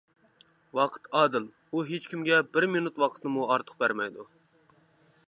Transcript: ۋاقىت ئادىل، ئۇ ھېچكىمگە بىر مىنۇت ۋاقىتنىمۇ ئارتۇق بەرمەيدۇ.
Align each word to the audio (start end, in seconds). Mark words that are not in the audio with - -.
ۋاقىت 0.77 1.09
ئادىل، 1.19 1.45
ئۇ 1.75 1.83
ھېچكىمگە 1.91 2.39
بىر 2.57 2.69
مىنۇت 2.77 2.99
ۋاقىتنىمۇ 3.05 3.47
ئارتۇق 3.51 3.79
بەرمەيدۇ. 3.85 4.27